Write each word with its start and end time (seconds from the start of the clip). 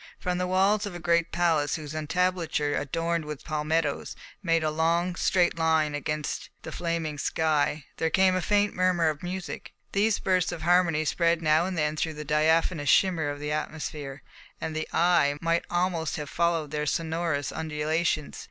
From 0.17 0.39
the 0.39 0.47
walls 0.47 0.87
of 0.87 0.95
a 0.95 0.99
great 0.99 1.31
palace 1.31 1.75
whose 1.75 1.93
entablature, 1.93 2.75
adorned 2.75 3.23
with 3.23 3.43
palmettoes, 3.43 4.15
made 4.41 4.63
a 4.63 4.71
long, 4.71 5.13
straight 5.13 5.59
line 5.59 5.93
against 5.93 6.49
the 6.63 6.71
flaming 6.71 7.19
sky, 7.19 7.85
there 7.97 8.09
came 8.09 8.35
a 8.35 8.41
faint 8.41 8.73
murmur 8.73 9.09
of 9.09 9.21
music. 9.21 9.73
These 9.91 10.17
bursts 10.17 10.51
of 10.51 10.63
harmony 10.63 11.05
spread 11.05 11.43
now 11.43 11.67
and 11.67 11.77
then 11.77 11.95
through 11.97 12.15
the 12.15 12.25
diaphanous 12.25 12.89
shimmer 12.89 13.29
of 13.29 13.39
the 13.39 13.51
atmosphere, 13.51 14.23
and 14.59 14.75
the 14.75 14.87
eye 14.91 15.37
might 15.39 15.65
almost 15.69 16.15
have 16.15 16.31
followed 16.31 16.71
their 16.71 16.87
sonorous 16.87 17.51
undulations. 17.51 18.39